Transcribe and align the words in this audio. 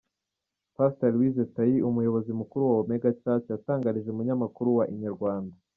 Pastor 0.75 1.09
Liliose 1.13 1.43
Tayi 1.55 1.77
umuyobozi 1.89 2.31
mukuru 2.39 2.61
wa 2.69 2.77
Omega 2.83 3.09
Church 3.21 3.45
yatangarije 3.53 4.07
umunyamakuru 4.11 4.69
wa 4.79 4.85
Inyarwanda. 4.93 5.55